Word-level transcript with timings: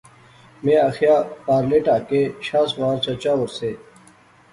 میں 0.63 0.77
آخیا، 0.87 1.15
پارلے 1.45 1.79
ٹہا 1.85 1.97
کے 2.09 2.21
شاہ 2.45 2.65
سوار 2.71 2.95
چچا 3.03 3.31
اور 3.39 3.49
سے 3.57 3.69